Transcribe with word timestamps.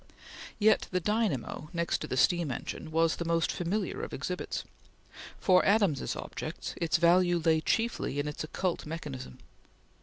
Yet 0.57 0.87
the 0.89 0.99
dynamo, 0.99 1.69
next 1.73 1.99
to 1.99 2.07
the 2.07 2.17
steam 2.17 2.49
engine, 2.49 2.89
was 2.89 3.17
the 3.17 3.23
most 3.23 3.51
familiar 3.51 4.01
of 4.01 4.15
exhibits. 4.15 4.63
For 5.39 5.63
Adams's 5.63 6.15
objects 6.15 6.73
its 6.77 6.97
value 6.97 7.37
lay 7.37 7.61
chiefly 7.61 8.19
in 8.19 8.27
its 8.27 8.43
occult 8.43 8.87
mechanism. 8.87 9.37